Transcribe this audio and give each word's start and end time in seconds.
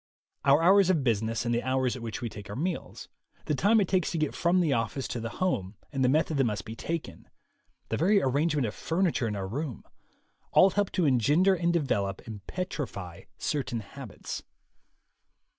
Our 0.45 0.63
hours 0.63 0.89
of 0.89 1.03
business 1.03 1.45
and 1.45 1.53
the 1.53 1.61
hours 1.61 1.95
at 1.95 2.01
which 2.01 2.21
we 2.23 2.27
take 2.29 2.49
our 2.49 2.55
meals, 2.55 3.07
the 3.45 3.53
time 3.53 3.79
it 3.79 3.87
takes 3.87 4.09
to 4.09 4.17
get 4.17 4.33
from 4.33 4.59
the 4.59 4.73
office 4.73 5.07
to 5.09 5.19
the 5.19 5.29
home 5.37 5.75
and 5.91 6.03
the 6.03 6.09
method 6.09 6.37
that 6.37 6.43
must 6.43 6.65
be 6.65 6.75
taken, 6.75 7.29
the 7.89 7.97
very 7.97 8.19
arrange 8.19 8.55
ment 8.55 8.65
of 8.65 8.73
furniture 8.73 9.27
in 9.27 9.35
our 9.35 9.47
room, 9.47 9.83
all 10.53 10.71
help 10.71 10.91
to 10.93 11.05
engender 11.05 11.53
and 11.53 11.71
develop 11.71 12.25
and 12.25 12.43
petrify 12.47 13.25
certain 13.37 13.81
habits. 13.81 14.41